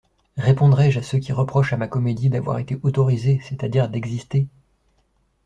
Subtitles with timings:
[0.37, 4.47] Répondrai-je à ceux qui reprochent à ma comédie d'avoir été autorisée, c'est-à-dire d'exister?